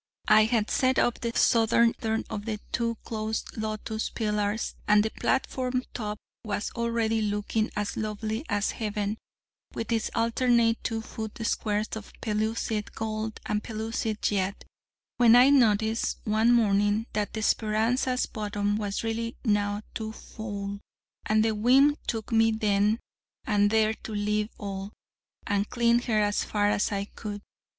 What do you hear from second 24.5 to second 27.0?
all, and clean her as far as